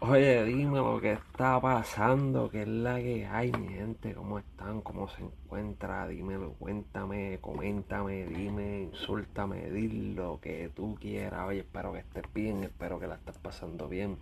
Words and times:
Oye, 0.00 0.44
dime 0.44 0.78
lo 0.78 1.00
que 1.00 1.14
está 1.14 1.60
pasando, 1.60 2.48
qué 2.50 2.62
es 2.62 2.68
la 2.68 2.98
que 2.98 3.26
hay, 3.26 3.50
mi 3.50 3.66
gente, 3.66 4.14
cómo 4.14 4.38
están, 4.38 4.80
cómo 4.80 5.08
se 5.08 5.22
encuentra, 5.22 6.06
dímelo, 6.06 6.52
cuéntame, 6.52 7.38
coméntame, 7.40 8.24
dime, 8.26 8.82
insúltame, 8.82 9.68
di 9.70 10.14
lo 10.14 10.38
que 10.40 10.70
tú 10.72 10.96
quieras. 11.00 11.48
Oye, 11.48 11.60
espero 11.60 11.92
que 11.92 11.98
estés 11.98 12.22
bien, 12.32 12.62
espero 12.62 13.00
que 13.00 13.08
la 13.08 13.16
estés 13.16 13.38
pasando 13.38 13.88
bien. 13.88 14.18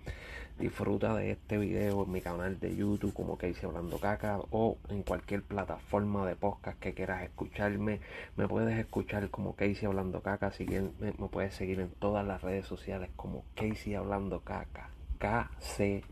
Disfruta 0.58 1.14
de 1.14 1.32
este 1.32 1.58
video 1.58 2.04
en 2.04 2.10
mi 2.10 2.22
canal 2.22 2.58
de 2.58 2.74
YouTube 2.74 3.12
como 3.12 3.36
que 3.36 3.50
hice 3.50 3.66
Hablando 3.66 3.98
Caca 3.98 4.40
o 4.50 4.78
en 4.88 5.02
cualquier 5.02 5.42
plataforma 5.42 6.26
de 6.26 6.36
podcast 6.36 6.80
que 6.80 6.94
quieras 6.94 7.22
escucharme. 7.22 8.00
Me 8.38 8.48
puedes 8.48 8.78
escuchar 8.78 9.28
como 9.28 9.54
Casey 9.54 9.84
Hablando 9.84 10.22
Caca, 10.22 10.52
si 10.52 10.64
me, 10.64 10.90
me 11.00 11.28
puedes 11.28 11.54
seguir 11.54 11.80
en 11.80 11.90
todas 11.90 12.26
las 12.26 12.40
redes 12.40 12.66
sociales 12.66 13.10
como 13.14 13.44
Casey 13.54 13.94
Hablando 13.94 14.40
Caca. 14.40 14.95
KC 15.18 16.04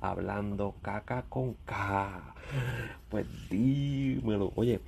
hablando 0.00 0.74
caca 0.82 1.22
con 1.28 1.54
K. 1.64 2.34
Pues 3.08 3.26
dímelo. 3.48 4.52
Oye, 4.56 4.80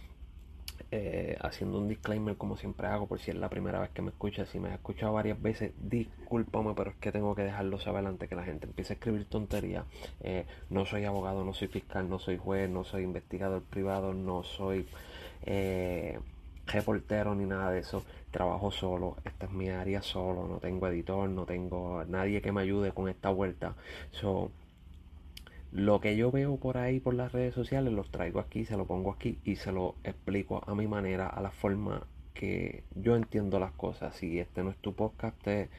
eh, 0.91 1.37
haciendo 1.41 1.78
un 1.78 1.88
disclaimer 1.88 2.37
como 2.37 2.56
siempre 2.56 2.87
hago, 2.87 3.06
por 3.06 3.20
si 3.20 3.30
es 3.30 3.37
la 3.37 3.48
primera 3.48 3.80
vez 3.80 3.91
que 3.91 4.02
me 4.02 4.10
escuchas, 4.10 4.48
si 4.48 4.59
me 4.59 4.69
has 4.69 4.74
escuchado 4.74 5.12
varias 5.12 5.41
veces, 5.41 5.73
discúlpame, 5.80 6.74
pero 6.74 6.91
es 6.91 6.97
que 6.97 7.12
tengo 7.12 7.34
que 7.34 7.42
dejarlo 7.42 7.78
saber 7.78 8.06
antes 8.06 8.28
que 8.28 8.34
la 8.34 8.45
gente 8.45 8.66
empiece 8.66 8.92
a 8.92 8.97
escribir 8.97 9.24
tonterías. 9.24 9.84
Eh, 10.20 10.47
no 10.70 10.84
soy 10.84 11.05
abogado, 11.05 11.45
no 11.45 11.55
soy 11.55 11.69
fiscal, 11.69 12.09
no 12.09 12.19
soy 12.19 12.38
juez, 12.38 12.69
no 12.70 12.84
soy 12.84 13.02
investigador 13.02 13.62
privado, 13.62 14.14
no 14.14 14.42
soy 14.45 14.86
eh, 15.42 16.19
reportero 16.66 17.34
ni 17.34 17.45
nada 17.45 17.70
de 17.70 17.80
eso. 17.80 18.04
Trabajo 18.30 18.70
solo, 18.70 19.16
esta 19.24 19.46
es 19.46 19.52
mi 19.52 19.68
área 19.68 20.02
solo, 20.02 20.48
no 20.48 20.59
tengo 20.59 20.88
editor, 20.88 21.28
no 21.28 21.45
tengo 21.45 22.05
nadie 22.05 22.42
que 22.42 22.52
me 22.52 22.62
ayude 22.62 22.92
con 22.92 23.09
esta 23.09 23.30
vuelta. 23.30 23.77
So, 24.10 24.50
lo 25.72 26.00
que 26.00 26.16
yo 26.16 26.30
veo 26.30 26.56
por 26.56 26.78
ahí 26.78 27.00
por 27.00 27.14
las 27.14 27.32
redes 27.32 27.55
sociales 27.55 27.92
los 27.92 28.11
traigo 28.11 28.41
aquí, 28.41 28.64
se 28.64 28.77
lo 28.77 28.86
pongo 28.86 29.11
aquí 29.11 29.39
y 29.44 29.56
se 29.56 29.72
lo 29.72 29.97
explico 30.05 30.62
a 30.66 30.74
mi 30.74 30.86
manera, 30.86 31.27
a 31.28 31.41
la 31.41 31.50
forma 31.50 32.06
que 32.33 32.84
yo 32.94 33.17
entiendo 33.17 33.58
las 33.58 33.72
cosas. 33.72 34.14
Si 34.17 34.39
este 34.39 34.62
no 34.62 34.70
es 34.70 34.77
tu 34.77 34.94
podcast, 34.94 35.36
te 35.42 35.70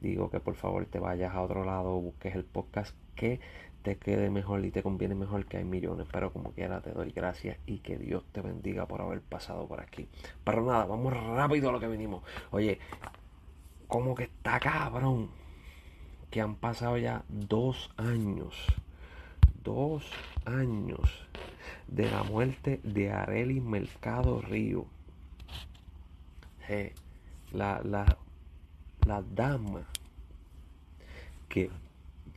digo 0.00 0.30
que 0.30 0.40
por 0.40 0.54
favor 0.54 0.86
te 0.86 0.98
vayas 0.98 1.34
a 1.34 1.42
otro 1.42 1.64
lado, 1.64 2.00
busques 2.00 2.34
el 2.34 2.44
podcast 2.44 2.94
que 3.14 3.40
te 3.82 3.96
quede 3.96 4.30
mejor 4.30 4.64
y 4.64 4.70
te 4.70 4.82
conviene 4.82 5.14
mejor 5.14 5.46
que 5.46 5.58
hay 5.58 5.64
millones. 5.64 6.06
Pero 6.12 6.32
como 6.32 6.52
quiera 6.52 6.80
te 6.80 6.92
doy 6.92 7.10
gracias 7.12 7.58
y 7.66 7.78
que 7.78 7.98
Dios 7.98 8.24
te 8.32 8.40
bendiga 8.40 8.86
por 8.86 9.00
haber 9.00 9.20
pasado 9.20 9.66
por 9.66 9.80
aquí. 9.80 10.08
Pero 10.44 10.64
nada, 10.64 10.84
vamos 10.86 11.12
rápido 11.12 11.70
a 11.70 11.72
lo 11.72 11.80
que 11.80 11.88
venimos. 11.88 12.22
Oye, 12.50 12.78
como 13.88 14.14
que 14.14 14.24
está 14.24 14.60
cabrón 14.60 15.30
que 16.30 16.40
han 16.40 16.56
pasado 16.56 16.96
ya 16.96 17.24
dos 17.28 17.90
años. 17.96 18.66
Dos 19.62 20.10
años 20.44 21.28
de 21.88 22.10
la 22.10 22.22
muerte 22.22 22.80
de 22.84 23.10
Arely 23.10 23.60
Mercado 23.60 24.40
Río. 24.40 24.86
la, 27.52 27.80
la, 27.82 28.16
la 29.06 29.22
dama 29.22 29.88
que 31.48 31.68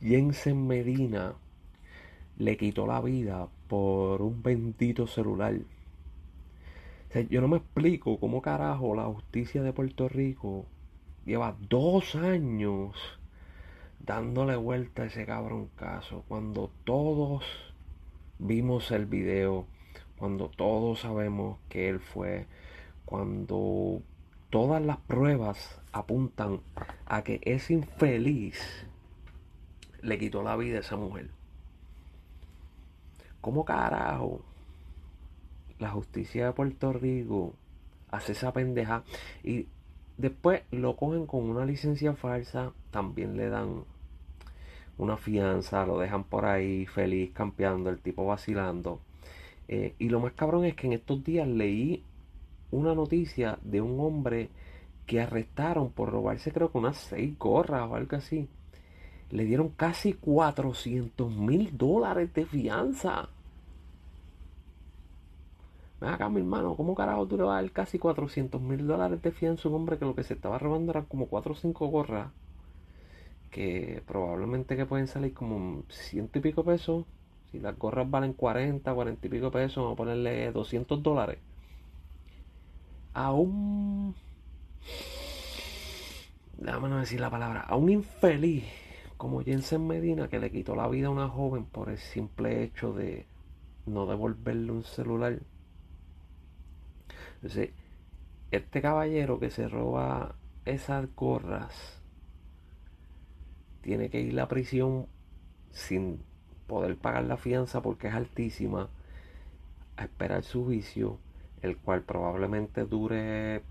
Jensen 0.04 0.66
Medina 0.66 1.32
le 2.36 2.58
quitó 2.58 2.86
la 2.86 3.00
vida 3.00 3.48
por 3.68 4.20
un 4.20 4.42
bendito 4.42 5.06
celular. 5.06 5.54
yo 7.30 7.40
no 7.40 7.48
me 7.48 7.56
explico 7.56 8.20
cómo 8.20 8.42
carajo 8.42 8.94
la 8.94 9.04
justicia 9.04 9.62
de 9.62 9.72
Puerto 9.72 10.10
Rico 10.10 10.66
lleva 11.24 11.56
dos 11.70 12.16
años 12.16 12.94
dándole 13.98 14.56
vuelta 14.56 15.04
a 15.04 15.06
ese 15.06 15.24
cabrón 15.24 15.70
caso 15.74 16.22
cuando 16.28 16.70
todos 16.84 17.42
vimos 18.38 18.90
el 18.90 19.06
video, 19.06 19.64
cuando 20.18 20.50
todos 20.50 21.00
sabemos 21.00 21.56
que 21.70 21.88
él 21.88 21.98
fue, 21.98 22.46
cuando 23.06 24.02
todas 24.50 24.84
las 24.84 24.98
pruebas 24.98 25.80
apuntan 25.92 26.60
a 27.06 27.24
que 27.24 27.40
es 27.42 27.70
infeliz 27.70 28.86
le 30.04 30.18
quitó 30.18 30.42
la 30.42 30.56
vida 30.56 30.76
a 30.76 30.80
esa 30.80 30.96
mujer. 30.96 31.30
¿Cómo 33.40 33.64
carajo 33.64 34.40
la 35.78 35.90
justicia 35.90 36.46
de 36.46 36.52
Puerto 36.52 36.92
Rico 36.92 37.54
hace 38.10 38.32
esa 38.32 38.52
pendeja? 38.52 39.02
Y 39.42 39.66
después 40.16 40.62
lo 40.70 40.96
cogen 40.96 41.26
con 41.26 41.44
una 41.44 41.64
licencia 41.64 42.14
falsa, 42.14 42.72
también 42.90 43.36
le 43.36 43.48
dan 43.48 43.84
una 44.96 45.16
fianza, 45.16 45.84
lo 45.86 45.98
dejan 45.98 46.24
por 46.24 46.44
ahí 46.44 46.86
feliz 46.86 47.32
campeando, 47.32 47.90
el 47.90 48.00
tipo 48.00 48.24
vacilando. 48.26 49.00
Eh, 49.68 49.94
y 49.98 50.08
lo 50.10 50.20
más 50.20 50.32
cabrón 50.34 50.66
es 50.66 50.74
que 50.76 50.86
en 50.86 50.92
estos 50.92 51.24
días 51.24 51.48
leí 51.48 52.04
una 52.70 52.94
noticia 52.94 53.58
de 53.62 53.80
un 53.80 53.98
hombre 54.00 54.50
que 55.06 55.20
arrestaron 55.20 55.90
por 55.90 56.10
robarse 56.10 56.52
creo 56.52 56.70
que 56.70 56.78
unas 56.78 56.96
seis 56.96 57.38
gorras 57.38 57.90
o 57.90 57.94
algo 57.94 58.16
así 58.16 58.48
le 59.34 59.44
dieron 59.44 59.70
casi 59.70 60.12
400 60.12 61.28
mil 61.32 61.76
dólares 61.76 62.32
de 62.34 62.46
fianza. 62.46 63.28
Ven 66.00 66.10
acá, 66.10 66.28
mi 66.28 66.38
hermano, 66.38 66.76
¿cómo 66.76 66.94
carajo 66.94 67.26
tú 67.26 67.36
le 67.36 67.42
vas 67.42 67.58
a 67.58 67.62
dar 67.62 67.70
casi 67.72 67.98
400 67.98 68.60
mil 68.60 68.86
dólares 68.86 69.20
de 69.22 69.32
fianza 69.32 69.66
a 69.66 69.72
un 69.72 69.78
hombre 69.78 69.98
que 69.98 70.04
lo 70.04 70.14
que 70.14 70.22
se 70.22 70.34
estaba 70.34 70.58
robando 70.58 70.92
eran 70.92 71.06
como 71.06 71.26
4 71.26 71.52
o 71.52 71.56
5 71.56 71.88
gorras? 71.88 72.30
Que 73.50 74.04
probablemente 74.06 74.76
que 74.76 74.86
pueden 74.86 75.08
salir 75.08 75.34
como 75.34 75.82
ciento 75.88 76.38
y 76.38 76.42
pico 76.42 76.62
pesos. 76.62 77.04
Si 77.50 77.58
las 77.58 77.76
gorras 77.76 78.08
valen 78.08 78.34
40, 78.34 78.94
40 78.94 79.26
y 79.26 79.30
pico 79.30 79.50
pesos, 79.50 79.78
vamos 79.78 79.94
a 79.94 79.96
ponerle 79.96 80.52
200 80.52 81.02
dólares. 81.02 81.38
A 83.14 83.32
un... 83.32 84.14
Déjame 86.56 86.88
no 86.88 86.98
decir 86.98 87.18
la 87.18 87.30
palabra. 87.30 87.62
A 87.62 87.74
un 87.74 87.90
infeliz 87.90 88.83
como 89.24 89.40
Jensen 89.40 89.86
Medina 89.86 90.28
que 90.28 90.38
le 90.38 90.50
quitó 90.50 90.76
la 90.76 90.86
vida 90.86 91.06
a 91.06 91.10
una 91.10 91.30
joven 91.30 91.64
por 91.64 91.88
el 91.88 91.96
simple 91.96 92.62
hecho 92.62 92.92
de 92.92 93.24
no 93.86 94.04
devolverle 94.04 94.70
un 94.70 94.84
celular. 94.84 95.38
Entonces, 97.36 97.70
este 98.50 98.82
caballero 98.82 99.40
que 99.40 99.48
se 99.48 99.66
roba 99.66 100.34
esas 100.66 101.08
gorras 101.16 102.02
tiene 103.80 104.10
que 104.10 104.20
ir 104.20 104.34
a 104.34 104.42
la 104.42 104.48
prisión 104.48 105.06
sin 105.70 106.20
poder 106.66 106.98
pagar 106.98 107.24
la 107.24 107.38
fianza 107.38 107.80
porque 107.80 108.08
es 108.08 108.14
altísima 108.14 108.90
a 109.96 110.04
esperar 110.04 110.42
su 110.42 110.66
juicio 110.66 111.18
el 111.62 111.78
cual 111.78 112.02
probablemente 112.02 112.84
dure 112.84 113.62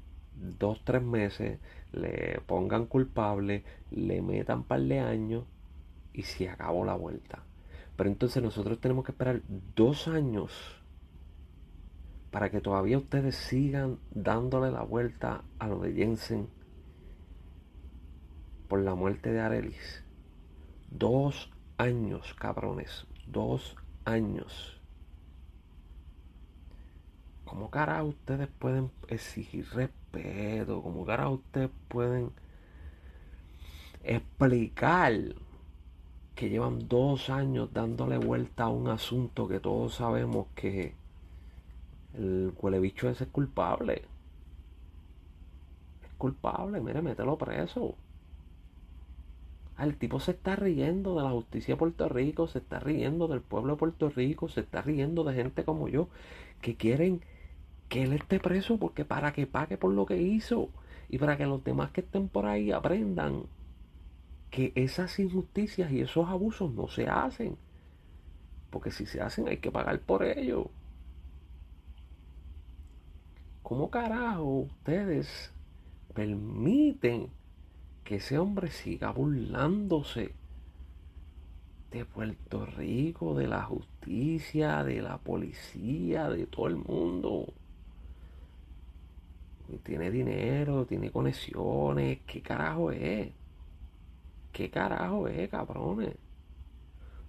dos, 0.60 0.84
tres 0.84 1.02
meses, 1.02 1.60
le 1.92 2.42
pongan 2.46 2.86
culpable, 2.86 3.64
le 3.92 4.22
metan 4.22 4.64
par 4.64 4.82
de 4.82 5.00
años 5.00 5.46
y 6.14 6.24
se 6.24 6.50
acabó 6.50 6.86
la 6.86 6.96
vuelta. 6.96 7.44
Pero 7.96 8.10
entonces 8.10 8.42
nosotros 8.42 8.80
tenemos 8.80 9.06
que 9.06 9.12
esperar 9.12 9.42
dos 9.76 10.08
años 10.08 10.52
para 12.32 12.50
que 12.50 12.62
todavía 12.62 12.98
ustedes 12.98 13.36
sigan 13.36 14.00
dándole 14.12 14.72
la 14.72 14.82
vuelta 14.82 15.44
a 15.60 15.68
lo 15.68 15.80
de 15.80 15.94
Jensen 15.94 16.48
por 18.68 18.80
la 18.80 18.96
muerte 18.96 19.32
de 19.32 19.40
Arelis. 19.40 20.04
Dos 20.90 21.52
años, 21.78 22.34
cabrones. 22.34 23.06
Dos 23.28 23.76
años. 24.06 24.82
¿Cómo 27.54 27.70
cara 27.70 28.04
ustedes 28.04 28.48
pueden 28.48 28.90
exigir 29.10 29.68
respeto? 29.74 30.82
¿Cómo 30.82 31.06
cara 31.06 31.30
ustedes 31.30 31.70
pueden 31.88 32.32
explicar 34.04 35.14
que 36.34 36.50
llevan 36.50 36.88
dos 36.88 37.30
años 37.30 37.72
dándole 37.72 38.18
vuelta 38.18 38.64
a 38.64 38.70
un 38.70 38.88
asunto 38.88 39.48
que 39.48 39.60
todos 39.60 39.94
sabemos 39.94 40.48
que 40.56 40.96
el 42.16 42.80
bicho 42.82 43.08
ese 43.08 43.26
es 43.26 43.30
culpable? 43.30 44.02
Es 46.04 46.14
culpable, 46.18 46.82
mire, 46.82 47.04
mételo 47.04 47.38
preso. 47.38 47.94
El 49.78 49.96
tipo 49.98 50.20
se 50.20 50.32
está 50.32 50.56
riendo 50.56 51.16
de 51.16 51.22
la 51.22 51.30
justicia 51.30 51.76
de 51.76 51.80
Puerto 51.80 52.10
Rico, 52.10 52.48
se 52.48 52.58
está 52.58 52.80
riendo 52.80 53.28
del 53.28 53.42
pueblo 53.42 53.74
de 53.74 53.78
Puerto 53.80 54.10
Rico, 54.10 54.50
se 54.50 54.62
está 54.62 54.82
riendo 54.82 55.24
de 55.24 55.36
gente 55.36 55.64
como 55.64 55.88
yo 55.88 56.08
que 56.60 56.76
quieren 56.76 57.22
que 57.90 58.04
él 58.04 58.14
esté 58.14 58.40
preso 58.40 58.78
porque 58.78 59.06
para 59.06 59.34
que 59.34 59.48
pague 59.48 59.78
por 59.78 59.94
lo 59.94 60.06
que 60.06 60.22
hizo 60.22 60.70
y 61.10 61.18
para 61.18 61.38
que 61.38 61.46
los 61.46 61.64
demás 61.64 61.92
que 61.92 62.02
estén 62.02 62.28
por 62.28 62.46
ahí 62.46 62.72
aprendan 62.72 63.44
que 64.50 64.72
esas 64.76 65.20
injusticias 65.20 65.92
y 65.92 66.02
esos 66.02 66.28
abusos 66.30 66.72
no 66.74 66.88
se 66.88 67.08
hacen. 67.08 67.58
Porque 68.70 68.92
si 68.92 69.06
se 69.06 69.22
hacen 69.22 69.48
hay 69.48 69.58
que 69.58 69.72
pagar 69.72 70.00
por 70.00 70.24
ello. 70.24 70.70
¿Cómo 73.62 73.90
carajo 73.90 74.44
ustedes 74.44 75.52
permiten 76.14 77.30
que 78.04 78.16
ese 78.16 78.38
hombre 78.38 78.70
siga 78.70 79.12
burlándose 79.12 80.34
de 81.92 82.06
Puerto 82.06 82.66
Rico, 82.66 83.36
de 83.36 83.48
la 83.48 83.64
justicia, 83.64 84.84
de 84.84 85.02
la 85.02 85.20
policía, 85.20 86.30
de 86.30 86.48
todo 86.48 86.68
el 86.68 86.78
mundo. 86.78 87.54
Tiene 89.80 90.12
dinero, 90.12 90.86
tiene 90.86 91.12
conexiones. 91.12 92.20
¿Qué 92.26 92.42
carajo 92.42 92.92
es? 92.92 93.30
¿Qué 94.52 94.70
carajo 94.70 95.28
es, 95.28 95.50
cabrones? 95.50 96.16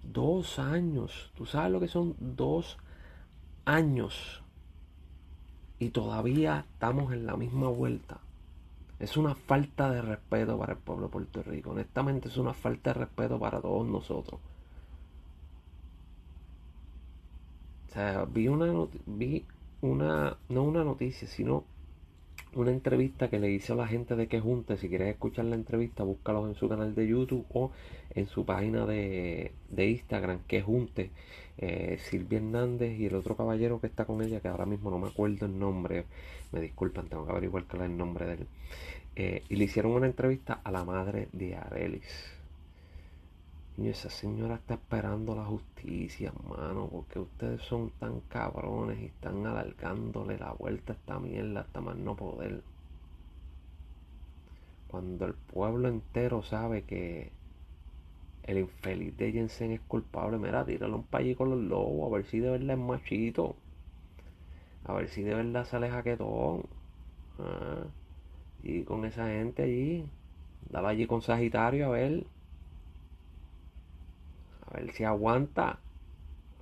Dos 0.03 0.59
años. 0.59 1.31
¿Tú 1.35 1.45
sabes 1.45 1.71
lo 1.71 1.79
que 1.79 1.87
son 1.87 2.15
dos 2.19 2.77
años? 3.65 4.43
Y 5.79 5.89
todavía 5.89 6.65
estamos 6.71 7.11
en 7.13 7.25
la 7.25 7.35
misma 7.35 7.69
vuelta. 7.69 8.19
Es 8.99 9.17
una 9.17 9.35
falta 9.35 9.91
de 9.91 10.01
respeto 10.01 10.57
para 10.57 10.73
el 10.73 10.79
pueblo 10.79 11.07
de 11.07 11.11
Puerto 11.11 11.43
Rico. 11.43 11.71
Honestamente 11.71 12.29
es 12.29 12.37
una 12.37 12.53
falta 12.53 12.93
de 12.93 12.99
respeto 13.01 13.39
para 13.39 13.59
todos 13.59 13.85
nosotros. 13.87 14.39
O 17.89 17.93
sea, 17.93 18.25
vi 18.25 18.47
una, 18.47 18.87
vi 19.05 19.45
una, 19.81 20.37
no 20.49 20.63
una 20.63 20.83
noticia, 20.83 21.27
sino 21.27 21.65
una 22.55 22.71
entrevista 22.71 23.29
que 23.29 23.39
le 23.39 23.51
hice 23.51 23.73
a 23.73 23.75
la 23.75 23.87
gente 23.87 24.15
de 24.15 24.27
que 24.27 24.39
junte. 24.39 24.77
Si 24.77 24.89
quieres 24.89 25.09
escuchar 25.09 25.45
la 25.45 25.55
entrevista, 25.55 26.03
búscalos 26.03 26.47
en 26.47 26.55
su 26.55 26.69
canal 26.69 26.95
de 26.95 27.07
YouTube 27.07 27.45
o 27.53 27.71
en 28.11 28.27
su 28.27 28.45
página 28.45 28.85
de, 28.85 29.51
Instagram, 29.77 30.39
que 30.47 30.61
junte. 30.61 31.11
Eh, 31.57 31.97
Silvia 32.01 32.39
Hernández 32.39 32.99
y 32.99 33.05
el 33.05 33.15
otro 33.15 33.35
caballero 33.35 33.79
que 33.79 33.87
está 33.87 34.05
con 34.05 34.21
ella, 34.21 34.39
que 34.39 34.47
ahora 34.47 34.65
mismo 34.65 34.89
no 34.89 34.99
me 34.99 35.07
acuerdo 35.07 35.45
el 35.45 35.59
nombre. 35.59 36.05
Me 36.51 36.61
disculpan, 36.61 37.07
tengo 37.07 37.25
que 37.25 37.31
averiguar 37.31 37.65
cuál 37.65 37.83
es 37.83 37.89
el 37.89 37.97
nombre 37.97 38.25
de 38.25 38.33
él. 38.33 38.47
Eh, 39.17 39.43
y 39.49 39.55
le 39.55 39.65
hicieron 39.65 39.91
una 39.91 40.07
entrevista 40.07 40.61
a 40.63 40.71
la 40.71 40.83
madre 40.83 41.27
de 41.33 41.55
Arelis. 41.55 42.35
Y 43.77 43.89
esa 43.89 44.09
señora 44.09 44.55
está 44.55 44.75
esperando 44.75 45.35
la 45.35 45.43
justicia, 45.45 46.31
hermano, 46.33 46.87
porque 46.89 47.19
ustedes 47.19 47.61
son 47.61 47.91
tan 47.99 48.21
cabrones 48.21 48.99
y 49.01 49.05
están 49.05 49.45
alargándole 49.45 50.37
la 50.37 50.53
vuelta 50.53 50.93
a 50.93 50.95
esta 50.95 51.19
mierda 51.19 51.61
hasta 51.61 51.81
más 51.81 51.97
no 51.97 52.15
poder. 52.15 52.61
Cuando 54.87 55.25
el 55.25 55.33
pueblo 55.33 55.89
entero 55.89 56.41
sabe 56.41 56.83
que 56.83 57.31
el 58.43 58.59
infeliz 58.59 59.17
de 59.17 59.31
Jensen 59.33 59.71
es 59.71 59.81
culpable, 59.81 60.37
mira, 60.37 60.65
tíralo 60.65 60.97
un 60.97 61.03
país 61.03 61.35
con 61.35 61.49
los 61.49 61.59
lobos, 61.59 62.11
a 62.11 62.15
ver 62.15 62.25
si 62.25 62.39
de 62.39 62.51
verdad 62.51 62.77
es 62.77 62.83
machito. 62.83 63.55
A 64.85 64.93
ver 64.93 65.09
si 65.09 65.23
de 65.23 65.33
verdad 65.33 65.65
sale 65.65 65.89
jaquetón. 65.89 66.63
Ah, 67.39 67.83
y 68.63 68.83
con 68.83 69.03
esa 69.05 69.27
gente 69.27 69.63
allí. 69.63 70.05
Dale 70.69 70.87
allí 70.87 71.07
con 71.07 71.21
Sagitario 71.21 71.87
a 71.87 71.89
ver. 71.89 72.23
Ver 74.75 74.91
si 74.91 75.03
aguanta. 75.05 75.79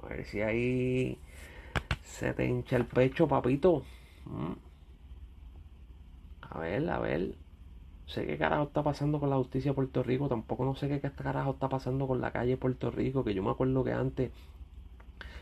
A 0.02 0.08
ver 0.08 0.26
si 0.26 0.42
ahí 0.42 1.18
se 2.04 2.34
te 2.34 2.46
hincha 2.46 2.76
el 2.76 2.86
pecho, 2.86 3.28
papito. 3.28 3.84
Mm. 4.26 4.54
A 6.42 6.60
ver, 6.60 6.90
a 6.90 7.00
ver. 7.00 7.36
Sé 8.06 8.28
qué 8.28 8.38
carajo 8.38 8.64
está 8.66 8.84
pasando 8.84 9.20
con 9.20 9.30
la 9.30 9.38
justicia 9.38 9.72
de 9.72 9.76
Puerto 9.76 10.04
Rico. 10.04 10.28
Tampoco 10.28 10.64
no 10.66 10.76
sé 10.76 10.88
qué 10.90 11.00
carajo 11.00 11.52
está 11.52 11.70
pasando 11.70 12.08
con 12.08 12.22
la 12.22 12.32
calle 12.32 12.52
de 12.52 12.58
Puerto 12.58 12.92
Rico. 12.92 13.24
Que 13.24 13.34
yo 13.34 13.42
me 13.42 13.50
acuerdo 13.50 13.84
que 13.84 13.94
antes 13.94 14.32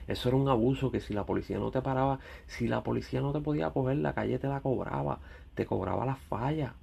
eso 0.07 0.29
era 0.29 0.37
un 0.37 0.47
abuso. 0.47 0.91
Que 0.91 1.01
si 1.01 1.13
la 1.13 1.25
policía 1.25 1.59
no 1.59 1.71
te 1.71 1.81
paraba, 1.81 2.19
si 2.47 2.67
la 2.67 2.83
policía 2.83 3.19
no 3.19 3.33
te 3.33 3.41
podía 3.41 3.71
coger, 3.71 3.97
la 3.97 4.13
calle 4.13 4.39
te 4.39 4.47
la 4.47 4.61
cobraba. 4.61 5.19
Te 5.55 5.65
cobraba 5.65 6.05
las 6.05 6.19
fallas. 6.19 6.73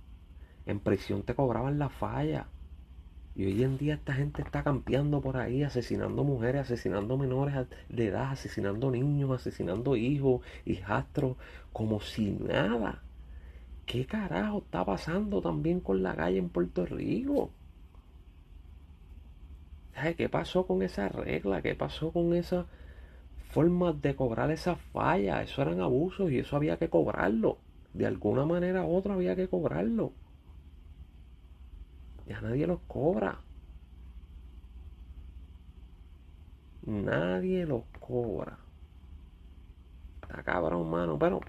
En 0.66 0.80
prisión 0.80 1.22
te 1.22 1.34
cobraban 1.34 1.78
las 1.78 1.92
fallas. 1.92 2.46
Y 3.38 3.46
hoy 3.46 3.62
en 3.62 3.78
día 3.78 3.94
esta 3.94 4.14
gente 4.14 4.42
está 4.42 4.64
campeando 4.64 5.20
por 5.20 5.36
ahí, 5.36 5.62
asesinando 5.62 6.24
mujeres, 6.24 6.62
asesinando 6.62 7.16
menores 7.16 7.68
de 7.88 8.08
edad, 8.08 8.32
asesinando 8.32 8.90
niños, 8.90 9.30
asesinando 9.30 9.94
hijos, 9.94 10.42
hijastros, 10.66 11.36
como 11.72 12.00
si 12.00 12.32
nada. 12.32 13.00
¿Qué 13.86 14.06
carajo 14.06 14.58
está 14.58 14.84
pasando 14.84 15.40
también 15.40 15.78
con 15.78 16.02
la 16.02 16.16
calle 16.16 16.38
en 16.38 16.48
Puerto 16.48 16.84
Rico? 16.84 17.52
¿Qué 20.16 20.28
pasó 20.28 20.66
con 20.66 20.82
esa 20.82 21.08
regla? 21.08 21.62
¿Qué 21.62 21.76
pasó 21.76 22.10
con 22.10 22.34
esa 22.34 22.66
forma 23.50 23.92
de 23.92 24.16
cobrar 24.16 24.50
esas 24.50 24.80
fallas? 24.92 25.48
Eso 25.48 25.62
eran 25.62 25.80
abusos 25.80 26.32
y 26.32 26.40
eso 26.40 26.56
había 26.56 26.76
que 26.76 26.88
cobrarlo. 26.88 27.58
De 27.94 28.04
alguna 28.04 28.44
manera 28.44 28.84
u 28.84 28.96
otra 28.96 29.14
había 29.14 29.36
que 29.36 29.46
cobrarlo. 29.46 30.12
Ya 32.28 32.42
nadie 32.42 32.66
los 32.66 32.80
cobra. 32.86 33.40
Nadie 36.84 37.64
los 37.64 37.84
cobra. 37.98 38.58
Está 40.22 40.42
cabrón, 40.42 40.90
mano. 40.90 41.18
Pero 41.18 41.40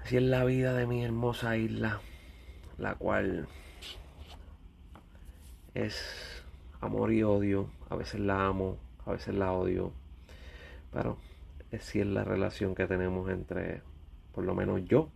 así 0.00 0.16
es 0.16 0.22
la 0.22 0.44
vida 0.44 0.72
de 0.72 0.86
mi 0.86 1.04
hermosa 1.04 1.58
isla. 1.58 2.00
La 2.78 2.94
cual 2.94 3.46
es 5.74 6.42
amor 6.80 7.12
y 7.12 7.22
odio. 7.22 7.68
A 7.90 7.96
veces 7.96 8.20
la 8.20 8.46
amo, 8.46 8.78
a 9.04 9.12
veces 9.12 9.34
la 9.34 9.52
odio. 9.52 9.92
Pero 10.92 11.18
así 11.72 12.00
es 12.00 12.06
la 12.06 12.24
relación 12.24 12.74
que 12.74 12.86
tenemos 12.86 13.28
entre, 13.30 13.82
por 14.32 14.44
lo 14.44 14.54
menos 14.54 14.82
yo 14.86 15.10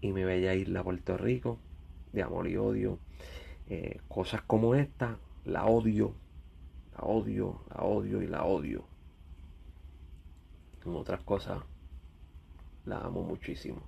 y 0.00 0.12
mi 0.12 0.24
bella 0.24 0.54
isla 0.54 0.82
Puerto 0.82 1.18
Rico 1.18 1.58
de 2.14 2.22
amor 2.22 2.48
y 2.48 2.56
odio. 2.56 2.98
Eh, 3.68 4.00
cosas 4.08 4.42
como 4.42 4.74
esta, 4.74 5.18
la 5.44 5.66
odio, 5.66 6.14
la 6.96 7.04
odio, 7.04 7.60
la 7.74 7.82
odio 7.82 8.22
y 8.22 8.26
la 8.26 8.44
odio. 8.44 8.84
En 10.84 10.94
otras 10.94 11.22
cosas, 11.22 11.62
la 12.84 12.98
amo 12.98 13.22
muchísimo. 13.22 13.82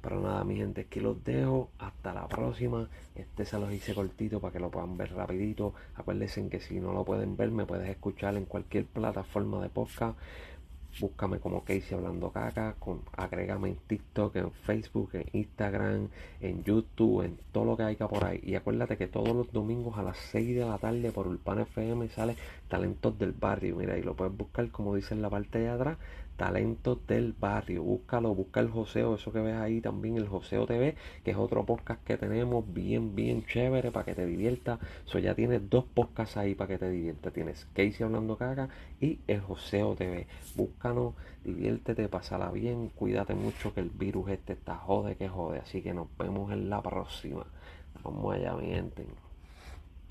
Pero 0.00 0.20
nada, 0.20 0.44
mi 0.44 0.56
gente, 0.56 0.82
aquí 0.82 1.00
los 1.00 1.24
dejo. 1.24 1.70
Hasta 1.78 2.12
la 2.12 2.28
próxima. 2.28 2.88
Este 3.14 3.44
se 3.44 3.58
los 3.58 3.72
hice 3.72 3.94
cortito 3.94 4.40
para 4.40 4.52
que 4.52 4.60
lo 4.60 4.70
puedan 4.70 4.96
ver 4.96 5.14
rapidito. 5.14 5.74
Acuérdense 5.94 6.46
que 6.48 6.60
si 6.60 6.78
no 6.78 6.92
lo 6.92 7.04
pueden 7.04 7.36
ver, 7.36 7.50
me 7.50 7.64
puedes 7.64 7.88
escuchar 7.88 8.36
en 8.36 8.44
cualquier 8.44 8.84
plataforma 8.84 9.62
de 9.62 9.70
podcast. 9.70 10.18
Búscame 11.00 11.38
como 11.38 11.64
Casey 11.64 11.94
Hablando 11.94 12.30
Caca, 12.30 12.74
con, 12.78 13.02
agrégame 13.16 13.70
en 13.70 13.76
TikTok, 13.76 14.36
en 14.36 14.52
Facebook, 14.52 15.10
en 15.14 15.24
Instagram, 15.32 16.08
en 16.40 16.62
YouTube, 16.62 17.22
en 17.22 17.38
todo 17.52 17.64
lo 17.64 17.76
que 17.76 17.82
haya 17.82 18.06
por 18.06 18.24
ahí. 18.24 18.40
Y 18.42 18.54
acuérdate 18.54 18.96
que 18.96 19.06
todos 19.06 19.34
los 19.34 19.52
domingos 19.52 19.98
a 19.98 20.02
las 20.02 20.16
6 20.32 20.56
de 20.56 20.64
la 20.64 20.78
tarde 20.78 21.10
por 21.10 21.26
Urban 21.26 21.60
FM 21.60 22.08
sale 22.10 22.36
Talentos 22.68 23.18
del 23.18 23.32
Barrio. 23.32 23.76
Mira, 23.76 23.98
y 23.98 24.02
lo 24.02 24.14
puedes 24.14 24.36
buscar 24.36 24.70
como 24.70 24.94
dice 24.94 25.14
en 25.14 25.22
la 25.22 25.30
parte 25.30 25.58
de 25.58 25.68
atrás, 25.68 25.98
Talentos 26.36 27.06
del 27.06 27.32
Barrio. 27.32 27.82
Búscalo, 27.82 28.34
busca 28.34 28.60
el 28.60 28.68
Joseo, 28.68 29.14
eso 29.14 29.32
que 29.32 29.40
ves 29.40 29.56
ahí 29.56 29.80
también, 29.80 30.16
el 30.16 30.28
Joseo 30.28 30.66
TV, 30.66 30.96
que 31.24 31.30
es 31.30 31.36
otro 31.36 31.64
podcast 31.64 32.02
que 32.04 32.16
tenemos 32.16 32.64
bien, 32.72 33.14
bien 33.14 33.44
chévere 33.46 33.90
para 33.90 34.04
que 34.04 34.14
te 34.14 34.26
diviertas. 34.26 34.80
Eso 35.06 35.18
ya 35.18 35.34
tienes 35.34 35.68
dos 35.70 35.84
podcasts 35.84 36.36
ahí 36.36 36.54
para 36.54 36.68
que 36.68 36.78
te 36.78 36.90
diviertas. 36.90 37.32
Tienes 37.32 37.66
Casey 37.74 38.04
hablando 38.04 38.36
caca 38.36 38.68
y 39.00 39.20
el 39.26 39.40
Joseo 39.40 39.94
TV. 39.94 40.26
Búscanos, 40.56 41.14
diviértete, 41.44 42.08
pasala 42.08 42.50
bien, 42.50 42.88
cuídate 42.90 43.34
mucho 43.34 43.74
que 43.74 43.80
el 43.80 43.90
virus 43.90 44.30
este 44.30 44.54
está 44.54 44.76
jode 44.76 45.16
que 45.16 45.28
jode. 45.28 45.58
Así 45.58 45.82
que 45.82 45.94
nos 45.94 46.08
vemos 46.18 46.52
en 46.52 46.70
la 46.70 46.82
próxima. 46.82 47.46
Vamos 48.02 48.34
allá, 48.34 48.54
mi 48.54 48.66
gente. 48.66 49.23